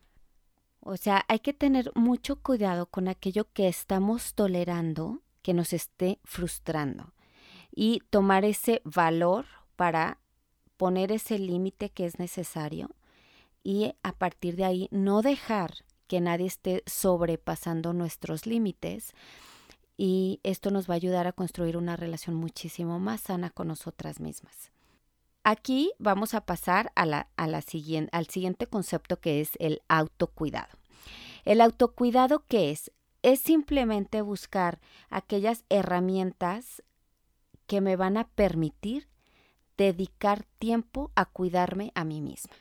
O 0.81 0.95
sea, 0.95 1.25
hay 1.27 1.39
que 1.39 1.53
tener 1.53 1.91
mucho 1.95 2.37
cuidado 2.37 2.85
con 2.85 3.07
aquello 3.07 3.51
que 3.51 3.67
estamos 3.67 4.33
tolerando 4.33 5.21
que 5.41 5.53
nos 5.53 5.73
esté 5.73 6.19
frustrando 6.23 7.13
y 7.75 8.01
tomar 8.09 8.45
ese 8.45 8.81
valor 8.85 9.45
para 9.75 10.19
poner 10.77 11.11
ese 11.11 11.37
límite 11.37 11.89
que 11.89 12.05
es 12.05 12.19
necesario 12.19 12.89
y 13.63 13.93
a 14.03 14.13
partir 14.13 14.55
de 14.55 14.65
ahí 14.65 14.87
no 14.91 15.21
dejar 15.21 15.73
que 16.09 16.19
nadie 16.19 16.47
esté 16.47 16.83
sobrepasando 16.87 17.93
nuestros 17.93 18.47
límites 18.47 19.13
y 19.95 20.39
esto 20.43 20.71
nos 20.71 20.89
va 20.89 20.95
a 20.95 20.97
ayudar 20.97 21.27
a 21.27 21.33
construir 21.33 21.77
una 21.77 21.95
relación 21.95 22.35
muchísimo 22.35 22.99
más 22.99 23.21
sana 23.21 23.51
con 23.51 23.67
nosotras 23.67 24.19
mismas. 24.19 24.71
Aquí 25.43 25.93
vamos 25.99 26.33
a 26.33 26.41
pasar 26.41 26.91
a 26.95 27.05
la, 27.05 27.61
siguiente, 27.61 28.09
al 28.11 28.25
siguiente 28.25 28.65
concepto 28.65 29.19
que 29.19 29.39
es 29.39 29.51
el 29.59 29.83
autocuidado. 29.87 30.79
El 31.45 31.61
autocuidado, 31.61 32.43
¿qué 32.47 32.71
es? 32.71 32.91
Es 33.21 33.39
simplemente 33.39 34.21
buscar 34.21 34.79
aquellas 35.09 35.63
herramientas 35.69 36.81
que 37.67 37.81
me 37.81 37.95
van 37.95 38.17
a 38.17 38.27
permitir 38.29 39.07
dedicar 39.77 40.43
tiempo 40.57 41.11
a 41.15 41.25
cuidarme 41.25 41.91
a 41.93 42.03
mí 42.03 42.19
misma. 42.19 42.55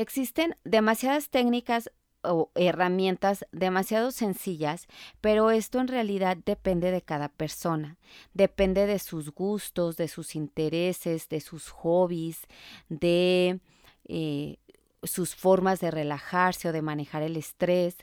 Existen 0.00 0.54
demasiadas 0.62 1.28
técnicas 1.28 1.90
o 2.22 2.52
herramientas 2.54 3.44
demasiado 3.50 4.12
sencillas, 4.12 4.86
pero 5.20 5.50
esto 5.50 5.80
en 5.80 5.88
realidad 5.88 6.36
depende 6.36 6.92
de 6.92 7.02
cada 7.02 7.28
persona, 7.28 7.98
depende 8.32 8.86
de 8.86 9.00
sus 9.00 9.32
gustos, 9.32 9.96
de 9.96 10.06
sus 10.06 10.36
intereses, 10.36 11.28
de 11.28 11.40
sus 11.40 11.70
hobbies, 11.70 12.42
de 12.88 13.58
eh, 14.06 14.58
sus 15.02 15.34
formas 15.34 15.80
de 15.80 15.90
relajarse 15.90 16.68
o 16.68 16.72
de 16.72 16.82
manejar 16.82 17.24
el 17.24 17.36
estrés. 17.36 17.96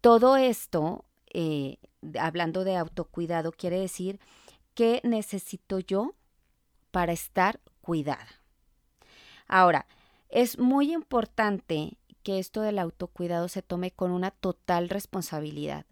Todo 0.00 0.38
esto, 0.38 1.04
eh, 1.34 1.76
hablando 2.18 2.64
de 2.64 2.78
autocuidado, 2.78 3.52
quiere 3.52 3.78
decir 3.78 4.18
que 4.72 5.02
necesito 5.04 5.78
yo 5.78 6.14
para 6.90 7.12
estar 7.12 7.60
cuidada. 7.82 8.40
Ahora, 9.46 9.84
es 10.32 10.58
muy 10.58 10.92
importante 10.92 11.98
que 12.22 12.38
esto 12.38 12.62
del 12.62 12.78
autocuidado 12.78 13.48
se 13.48 13.62
tome 13.62 13.90
con 13.90 14.10
una 14.10 14.30
total 14.30 14.88
responsabilidad, 14.88 15.84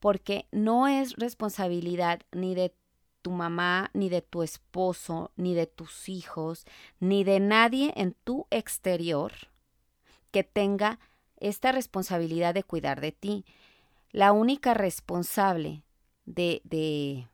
porque 0.00 0.46
no 0.50 0.88
es 0.88 1.14
responsabilidad 1.14 2.20
ni 2.32 2.54
de 2.54 2.74
tu 3.22 3.30
mamá, 3.30 3.90
ni 3.94 4.08
de 4.08 4.20
tu 4.20 4.42
esposo, 4.42 5.30
ni 5.36 5.54
de 5.54 5.66
tus 5.66 6.08
hijos, 6.08 6.66
ni 6.98 7.22
de 7.22 7.38
nadie 7.38 7.92
en 7.96 8.14
tu 8.24 8.46
exterior 8.50 9.32
que 10.32 10.42
tenga 10.42 10.98
esta 11.36 11.70
responsabilidad 11.70 12.54
de 12.54 12.64
cuidar 12.64 13.00
de 13.00 13.12
ti. 13.12 13.44
La 14.10 14.32
única 14.32 14.74
responsable 14.74 15.84
de, 16.24 16.60
de 16.64 17.28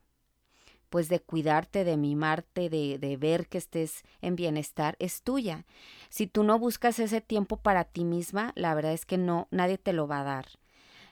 pues 0.95 1.09
de 1.09 1.19
cuidarte, 1.19 1.83
de 1.83 1.97
mimarte, 1.97 2.69
de, 2.69 2.97
de 2.99 3.17
ver 3.17 3.49
que 3.49 3.57
estés 3.57 4.05
en 4.21 4.37
bienestar, 4.37 4.95
es 4.99 5.23
tuya. 5.23 5.65
Si 6.07 6.25
tú 6.25 6.45
no 6.45 6.57
buscas 6.57 6.99
ese 6.99 7.19
tiempo 7.19 7.57
para 7.57 7.83
ti 7.83 8.05
misma, 8.05 8.53
la 8.55 8.73
verdad 8.73 8.93
es 8.93 9.05
que 9.05 9.17
no, 9.17 9.49
nadie 9.51 9.77
te 9.77 9.91
lo 9.91 10.07
va 10.07 10.21
a 10.21 10.23
dar. 10.23 10.45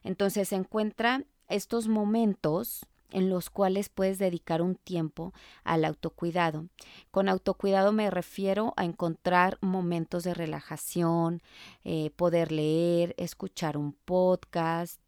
Entonces 0.01 0.53
encuentra 0.53 1.25
estos 1.49 1.89
momentos 1.89 2.85
en 3.11 3.29
los 3.29 3.49
cuales 3.49 3.89
puedes 3.89 4.19
dedicar 4.19 4.61
un 4.61 4.75
tiempo 4.75 5.33
al 5.65 5.83
autocuidado. 5.83 6.69
Con 7.11 7.27
autocuidado 7.27 7.91
me 7.91 8.09
refiero 8.09 8.73
a 8.77 8.85
encontrar 8.85 9.57
momentos 9.59 10.23
de 10.23 10.33
relajación, 10.33 11.41
eh, 11.83 12.09
poder 12.15 12.53
leer, 12.53 13.15
escuchar 13.17 13.75
un 13.75 13.91
podcast, 13.91 15.01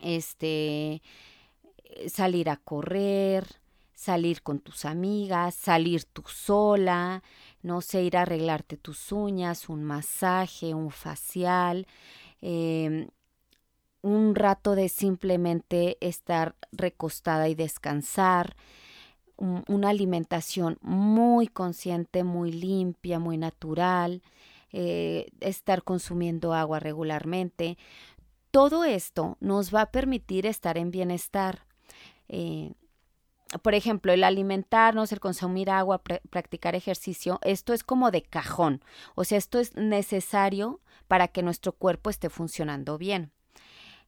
este, 0.00 1.02
salir 2.08 2.48
a 2.48 2.56
correr, 2.56 3.62
salir 3.94 4.42
con 4.42 4.60
tus 4.60 4.84
amigas, 4.84 5.54
salir 5.54 6.04
tú 6.04 6.22
sola, 6.26 7.22
no 7.62 7.80
sé, 7.80 8.02
ir 8.02 8.16
a 8.16 8.22
arreglarte 8.22 8.76
tus 8.76 9.12
uñas, 9.12 9.68
un 9.68 9.84
masaje, 9.84 10.74
un 10.74 10.90
facial, 10.90 11.86
em, 12.40 13.08
un 14.02 14.34
rato 14.34 14.74
de 14.74 14.88
simplemente 14.88 15.96
estar 16.00 16.56
recostada 16.72 17.48
y 17.48 17.54
descansar, 17.54 18.56
una 19.36 19.88
alimentación 19.88 20.78
muy 20.80 21.48
consciente, 21.48 22.22
muy 22.22 22.52
limpia, 22.52 23.18
muy 23.18 23.36
natural, 23.36 24.22
eh, 24.72 25.28
estar 25.40 25.82
consumiendo 25.82 26.54
agua 26.54 26.78
regularmente. 26.80 27.78
Todo 28.50 28.84
esto 28.84 29.36
nos 29.40 29.74
va 29.74 29.82
a 29.82 29.90
permitir 29.90 30.46
estar 30.46 30.78
en 30.78 30.90
bienestar. 30.90 31.66
Eh, 32.28 32.72
por 33.62 33.74
ejemplo, 33.74 34.12
el 34.12 34.24
alimentarnos, 34.24 35.12
el 35.12 35.20
consumir 35.20 35.70
agua, 35.70 36.02
practicar 36.30 36.74
ejercicio, 36.74 37.38
esto 37.42 37.72
es 37.72 37.84
como 37.84 38.10
de 38.10 38.22
cajón. 38.22 38.82
O 39.14 39.24
sea, 39.24 39.38
esto 39.38 39.58
es 39.58 39.74
necesario 39.76 40.80
para 41.08 41.28
que 41.28 41.42
nuestro 41.42 41.72
cuerpo 41.72 42.10
esté 42.10 42.30
funcionando 42.30 42.98
bien. 42.98 43.32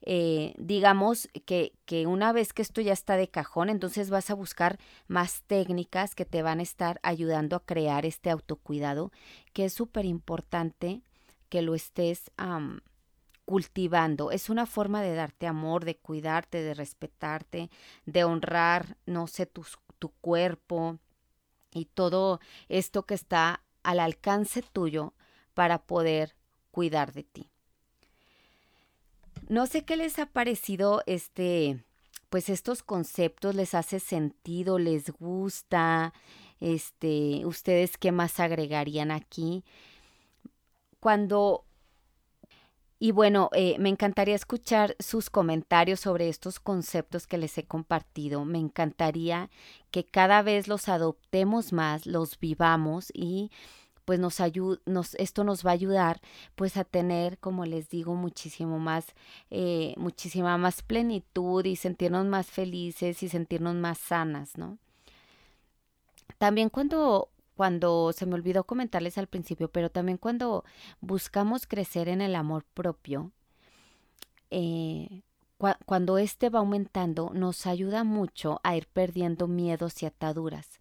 Eh, 0.03 0.55
digamos 0.59 1.29
que, 1.47 1.73
que, 1.85 2.07
una 2.07 2.33
vez 2.33 2.53
que 2.53 2.63
esto 2.63 2.81
ya 2.81 2.93
está 2.93 3.17
de 3.17 3.29
cajón, 3.29 3.71
entonces 3.71 4.11
vas 4.11 4.31
a 4.31 4.35
buscar 4.35 4.79
más 5.09 5.43
técnicas 5.47 6.15
que 6.15 6.25
te 6.25 6.43
van 6.43 6.61
a 6.61 6.63
estar 6.63 7.01
ayudando 7.03 7.57
a 7.57 7.65
crear 7.65 8.07
este 8.07 8.31
autocuidado, 8.31 9.11
que 9.53 9.65
es 9.65 9.73
súper 9.73 10.05
importante 10.05 11.03
que 11.49 11.63
lo 11.63 11.75
estés 11.75 12.31
cultivando. 13.47 14.33
Es 14.33 14.51
una 14.51 14.67
forma 14.67 15.01
de 15.01 15.15
darte 15.15 15.47
amor, 15.47 15.87
de 15.87 15.97
cuidarte, 15.97 16.63
de 16.63 16.75
respetarte, 16.75 17.71
de 18.05 18.25
honrar, 18.25 18.99
no 19.07 19.27
sé, 19.29 19.47
tu, 19.47 19.65
tu 19.99 20.11
cuerpo 20.21 20.99
y 21.73 21.87
todo 21.87 22.41
esto 22.69 23.05
que 23.05 23.15
está 23.15 23.63
al 23.83 24.01
alcance 24.01 24.63
tuyo 24.63 25.15
para 25.55 25.79
poder 25.79 26.35
cuidar 26.73 27.13
de 27.13 27.23
ti. 27.23 27.51
No 29.49 29.67
sé 29.67 29.85
qué 29.85 29.97
les 29.97 30.19
ha 30.19 30.27
parecido 30.27 31.03
este, 31.07 31.85
pues 32.31 32.49
estos 32.49 32.83
conceptos, 32.83 33.55
les 33.55 33.75
hace 33.75 34.01
sentido, 34.01 34.79
les 34.81 35.11
gusta, 35.11 36.13
este, 36.59 37.47
ustedes 37.47 37.97
qué 37.97 38.11
más 38.11 38.41
agregarían 38.41 39.13
aquí. 39.13 39.65
Cuando 40.99 41.66
y 42.99 43.11
bueno, 43.13 43.51
eh, 43.53 43.77
me 43.79 43.91
encantaría 43.91 44.35
escuchar 44.35 44.97
sus 44.99 45.29
comentarios 45.29 46.01
sobre 46.01 46.29
estos 46.29 46.61
conceptos 46.61 47.27
que 47.27 47.37
les 47.37 47.59
he 47.59 47.65
compartido. 47.65 48.45
Me 48.47 48.59
encantaría 48.59 49.51
que 49.91 50.05
cada 50.05 50.41
vez 50.43 50.67
los 50.67 50.89
adoptemos 50.89 51.73
más, 51.75 52.07
los 52.07 52.39
vivamos 52.39 53.11
y 53.13 53.51
pues 54.07 54.19
nos, 54.21 54.41
nos 54.87 55.15
esto 55.17 55.45
nos 55.45 55.67
va 55.67 55.71
a 55.71 55.75
ayudar 55.75 56.21
pues 56.55 56.77
a 56.79 56.85
tener, 56.85 57.39
como 57.39 57.67
les 57.67 57.91
digo, 57.91 58.15
muchísimo 58.15 58.79
más, 58.79 59.07
eh, 59.51 59.95
muchísima 59.99 60.57
más 60.57 60.81
plenitud 60.83 61.65
y 61.67 61.77
sentirnos 61.77 62.25
más 62.25 62.47
felices 62.47 63.23
y 63.23 63.29
sentirnos 63.29 63.75
más 63.75 63.99
sanas, 63.99 64.57
¿no? 64.57 64.79
También 66.39 66.71
cuando 66.71 67.31
cuando 67.57 68.13
se 68.13 68.27
me 68.27 68.35
olvidó 68.35 68.65
comentarles 68.65 69.17
al 69.17 69.27
principio, 69.27 69.69
pero 69.69 69.91
también 69.91 70.19
cuando 70.19 70.65
buscamos 71.01 71.67
crecer 71.67 72.09
en 72.09 72.21
el 72.21 72.35
amor 72.35 72.65
propio, 72.75 73.33
eh, 74.51 75.23
cuando 75.87 76.19
este 76.19 76.51
va 76.51 76.59
aumentando, 76.59 77.31
nos 77.33 77.67
ayuda 77.67 78.05
mucho 78.05 78.61
a 78.63 78.77
ir 78.77 78.87
perdiendo 78.89 79.49
miedos 79.49 80.03
y 80.03 80.07
ataduras. 80.07 80.81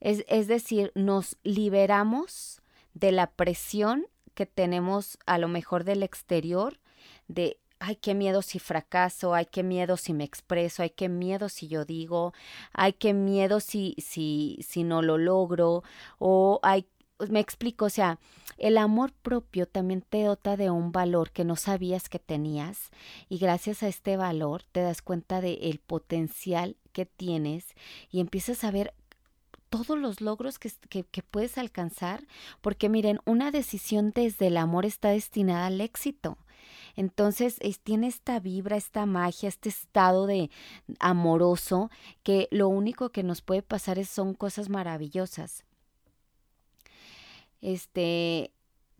Es, 0.00 0.24
es 0.26 0.46
decir, 0.46 0.90
nos 0.94 1.36
liberamos 1.42 2.62
de 2.94 3.12
la 3.12 3.30
presión 3.30 4.06
que 4.34 4.46
tenemos 4.46 5.18
a 5.26 5.36
lo 5.36 5.48
mejor 5.48 5.84
del 5.84 6.02
exterior, 6.02 6.80
de 7.26 7.58
ay, 7.80 7.96
qué 7.96 8.14
miedo 8.14 8.42
si 8.42 8.58
fracaso, 8.58 9.34
ay, 9.34 9.46
qué 9.46 9.62
miedo 9.62 9.96
si 9.96 10.12
me 10.12 10.24
expreso, 10.24 10.82
ay, 10.82 10.90
qué 10.90 11.08
miedo 11.08 11.48
si 11.48 11.68
yo 11.68 11.84
digo, 11.84 12.32
ay, 12.72 12.94
qué 12.94 13.14
miedo 13.14 13.60
si, 13.60 13.94
si, 13.98 14.58
si 14.66 14.84
no 14.84 15.02
lo 15.02 15.18
logro, 15.18 15.82
o 16.18 16.60
ay, 16.62 16.86
me 17.30 17.40
explico, 17.40 17.86
o 17.86 17.90
sea, 17.90 18.18
el 18.58 18.78
amor 18.78 19.12
propio 19.12 19.66
también 19.66 20.02
te 20.02 20.24
dota 20.24 20.56
de 20.56 20.70
un 20.70 20.92
valor 20.92 21.30
que 21.30 21.44
no 21.44 21.56
sabías 21.56 22.08
que 22.08 22.18
tenías 22.18 22.90
y 23.28 23.38
gracias 23.38 23.82
a 23.82 23.88
este 23.88 24.16
valor 24.16 24.62
te 24.72 24.80
das 24.80 25.02
cuenta 25.02 25.40
del 25.40 25.58
el 25.62 25.78
potencial 25.78 26.76
que 26.92 27.06
tienes 27.06 27.74
y 28.10 28.20
empiezas 28.20 28.64
a 28.64 28.70
ver 28.70 28.94
todos 29.70 29.98
los 29.98 30.20
logros 30.20 30.58
que, 30.58 30.70
que, 31.04 31.22
puedes 31.22 31.58
alcanzar, 31.58 32.26
porque 32.60 32.88
miren, 32.88 33.20
una 33.26 33.50
decisión 33.50 34.12
desde 34.14 34.46
el 34.46 34.56
amor 34.56 34.86
está 34.86 35.10
destinada 35.10 35.66
al 35.66 35.80
éxito. 35.80 36.38
Entonces 36.98 37.60
tiene 37.84 38.08
esta 38.08 38.40
vibra, 38.40 38.76
esta 38.76 39.06
magia, 39.06 39.48
este 39.48 39.68
estado 39.68 40.26
de 40.26 40.50
amoroso 40.98 41.92
que 42.24 42.48
lo 42.50 42.66
único 42.66 43.10
que 43.10 43.22
nos 43.22 43.40
puede 43.40 43.62
pasar 43.62 44.00
es, 44.00 44.08
son 44.08 44.34
cosas 44.34 44.68
maravillosas. 44.68 45.64
Este, 47.60 48.50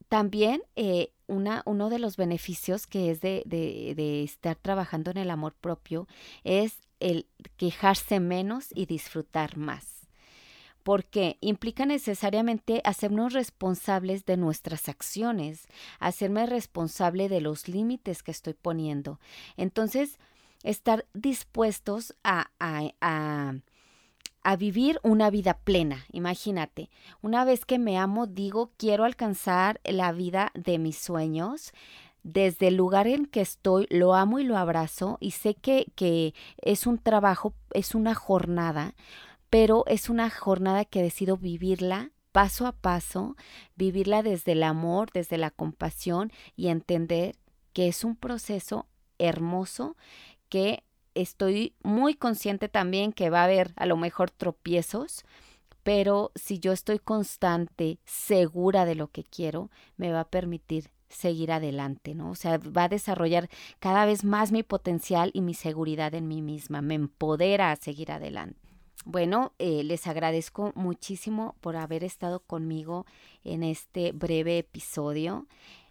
también 0.08 0.62
eh, 0.76 1.10
una, 1.26 1.64
uno 1.66 1.90
de 1.90 1.98
los 1.98 2.16
beneficios 2.16 2.86
que 2.86 3.10
es 3.10 3.20
de, 3.20 3.42
de, 3.46 4.22
estar 4.22 4.54
trabajando 4.54 5.10
en 5.10 5.16
el 5.16 5.28
amor 5.28 5.54
propio 5.60 6.06
es 6.44 6.78
el 7.00 7.26
quejarse 7.56 8.20
menos 8.20 8.68
y 8.76 8.86
disfrutar 8.86 9.56
más 9.56 9.97
porque 10.82 11.36
implica 11.40 11.86
necesariamente 11.86 12.80
hacernos 12.84 13.32
responsables 13.32 14.24
de 14.24 14.36
nuestras 14.36 14.88
acciones, 14.88 15.66
hacerme 15.98 16.46
responsable 16.46 17.28
de 17.28 17.40
los 17.40 17.68
límites 17.68 18.22
que 18.22 18.30
estoy 18.30 18.54
poniendo. 18.54 19.20
Entonces, 19.56 20.18
estar 20.62 21.06
dispuestos 21.14 22.14
a, 22.24 22.50
a, 22.58 22.92
a, 23.00 23.54
a 24.42 24.56
vivir 24.56 24.98
una 25.02 25.30
vida 25.30 25.58
plena. 25.58 26.04
Imagínate, 26.12 26.90
una 27.22 27.44
vez 27.44 27.64
que 27.64 27.78
me 27.78 27.98
amo, 27.98 28.26
digo, 28.26 28.72
quiero 28.76 29.04
alcanzar 29.04 29.80
la 29.84 30.12
vida 30.12 30.50
de 30.54 30.78
mis 30.78 30.98
sueños 30.98 31.72
desde 32.22 32.68
el 32.68 32.76
lugar 32.76 33.06
en 33.06 33.26
que 33.26 33.40
estoy, 33.40 33.86
lo 33.90 34.14
amo 34.14 34.38
y 34.38 34.44
lo 34.44 34.56
abrazo 34.56 35.16
y 35.20 35.30
sé 35.32 35.54
que, 35.54 35.90
que, 35.94 36.34
es 36.60 36.86
un 36.86 36.98
trabajo, 36.98 37.54
es 37.72 37.94
una 37.94 38.14
jornada, 38.14 38.94
pero 39.50 39.84
es 39.86 40.08
una 40.08 40.30
jornada 40.30 40.84
que 40.84 41.02
decido 41.02 41.36
vivirla 41.36 42.10
paso 42.32 42.66
a 42.66 42.72
paso, 42.72 43.36
vivirla 43.74 44.22
desde 44.22 44.52
el 44.52 44.62
amor, 44.62 45.10
desde 45.12 45.38
la 45.38 45.50
compasión 45.50 46.30
y 46.56 46.68
entender 46.68 47.36
que 47.72 47.88
es 47.88 48.04
un 48.04 48.16
proceso 48.16 48.86
hermoso 49.18 49.96
que 50.48 50.84
estoy 51.14 51.74
muy 51.82 52.14
consciente 52.14 52.68
también 52.68 53.12
que 53.12 53.30
va 53.30 53.40
a 53.40 53.44
haber 53.44 53.72
a 53.76 53.86
lo 53.86 53.96
mejor 53.96 54.30
tropiezos, 54.30 55.24
pero 55.82 56.32
si 56.34 56.58
yo 56.58 56.72
estoy 56.72 56.98
constante, 56.98 57.98
segura 58.04 58.84
de 58.84 58.94
lo 58.94 59.08
que 59.08 59.24
quiero, 59.24 59.70
me 59.96 60.12
va 60.12 60.20
a 60.20 60.28
permitir 60.28 60.90
seguir 61.08 61.50
adelante, 61.50 62.14
¿no? 62.14 62.30
O 62.30 62.34
sea, 62.34 62.58
va 62.58 62.84
a 62.84 62.88
desarrollar 62.88 63.48
cada 63.78 64.04
vez 64.04 64.24
más 64.24 64.52
mi 64.52 64.62
potencial 64.62 65.30
y 65.32 65.40
mi 65.40 65.54
seguridad 65.54 66.14
en 66.14 66.28
mí 66.28 66.42
misma, 66.42 66.82
me 66.82 66.94
empodera 66.94 67.72
a 67.72 67.76
seguir 67.76 68.12
adelante. 68.12 68.67
Bueno, 69.10 69.54
eh, 69.58 69.84
les 69.84 70.06
agradezco 70.06 70.72
muchísimo 70.74 71.56
por 71.62 71.76
haber 71.76 72.04
estado 72.04 72.40
conmigo 72.40 73.06
en 73.42 73.62
este 73.62 74.12
breve 74.12 74.58
episodio. 74.58 75.46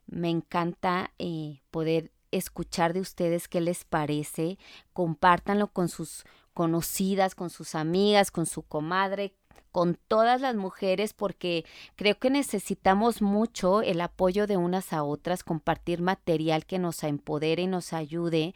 Me 0.05 0.29
encanta 0.29 1.09
eh, 1.17 1.61
poder 1.71 2.11
escuchar 2.29 2.93
de 2.93 2.99
ustedes 2.99 3.47
qué 3.47 3.59
les 3.59 3.85
parece. 3.85 4.59
Compártanlo 4.93 5.69
con 5.73 5.89
sus 5.89 6.25
conocidas, 6.53 7.33
con 7.33 7.49
sus 7.49 7.73
amigas, 7.73 8.29
con 8.29 8.45
su 8.45 8.61
comadre, 8.61 9.33
con 9.77 9.93
todas 10.07 10.41
las 10.41 10.55
mujeres 10.55 11.13
porque 11.13 11.63
creo 11.95 12.17
que 12.17 12.31
necesitamos 12.31 13.21
mucho 13.21 13.83
el 13.83 14.01
apoyo 14.01 14.47
de 14.47 14.57
unas 14.57 14.91
a 14.91 15.03
otras, 15.03 15.43
compartir 15.43 16.01
material 16.01 16.65
que 16.65 16.79
nos 16.79 17.03
empodere 17.03 17.61
y 17.61 17.67
nos 17.67 17.93
ayude 17.93 18.55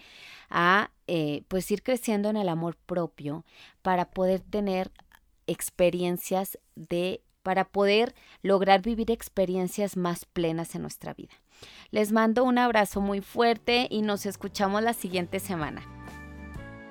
a 0.49 0.89
eh, 1.05 1.43
pues 1.47 1.69
ir 1.69 1.83
creciendo 1.83 2.31
en 2.31 2.37
el 2.37 2.49
amor 2.49 2.75
propio 2.75 3.45
para 3.83 4.09
poder 4.09 4.39
tener 4.39 4.89
experiencias 5.45 6.57
de 6.73 7.21
para 7.43 7.65
poder 7.65 8.15
lograr 8.41 8.81
vivir 8.81 9.11
experiencias 9.11 9.97
más 9.97 10.25
plenas 10.25 10.73
en 10.73 10.81
nuestra 10.81 11.13
vida. 11.13 11.35
Les 11.91 12.11
mando 12.11 12.43
un 12.43 12.57
abrazo 12.57 12.99
muy 12.99 13.21
fuerte 13.21 13.85
y 13.91 14.01
nos 14.01 14.25
escuchamos 14.25 14.81
la 14.81 14.93
siguiente 14.93 15.39
semana. 15.39 16.00